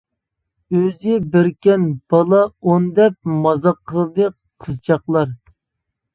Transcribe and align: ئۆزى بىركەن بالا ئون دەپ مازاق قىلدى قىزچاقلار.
ئۆزى 0.77 1.17
بىركەن 1.35 1.85
بالا 2.13 2.39
ئون 2.65 2.89
دەپ 3.01 3.31
مازاق 3.45 3.79
قىلدى 3.93 4.33
قىزچاقلار. 4.65 5.33